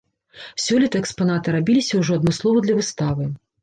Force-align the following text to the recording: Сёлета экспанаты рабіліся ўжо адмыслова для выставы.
Сёлета 0.63 0.99
экспанаты 1.03 1.47
рабіліся 1.59 1.93
ўжо 2.03 2.11
адмыслова 2.21 2.67
для 2.69 2.75
выставы. 2.83 3.35